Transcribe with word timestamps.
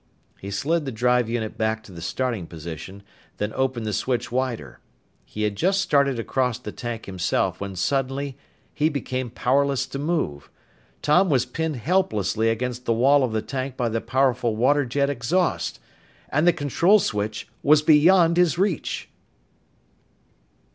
He 0.39 0.49
slid 0.49 0.85
the 0.85 0.91
drive 0.91 1.29
unit 1.29 1.59
back 1.59 1.83
to 1.83 2.01
starting 2.01 2.47
position, 2.47 3.03
then 3.37 3.53
opened 3.53 3.85
the 3.85 3.93
switch 3.93 4.31
wider. 4.31 4.79
He 5.25 5.43
had 5.43 5.55
just 5.55 5.79
started 5.79 6.17
across 6.17 6.57
the 6.57 6.71
tank 6.71 7.05
himself 7.05 7.61
when 7.61 7.75
suddenly 7.75 8.35
he 8.73 8.89
became 8.89 9.29
powerless 9.29 9.85
to 9.85 9.99
move. 9.99 10.49
Tom 11.03 11.29
was 11.29 11.45
pinned 11.45 11.75
helplessly 11.75 12.49
against 12.49 12.85
the 12.85 12.93
wall 12.93 13.23
of 13.23 13.31
the 13.31 13.43
tank 13.43 13.77
by 13.77 13.89
the 13.89 14.01
powerful 14.01 14.55
water 14.55 14.85
jet 14.87 15.07
exhaust! 15.11 15.79
And 16.29 16.47
the 16.47 16.51
control 16.53 16.97
switch 16.97 17.47
was 17.61 17.83
beyond 17.83 18.37
his 18.37 18.57
reach! 18.57 19.07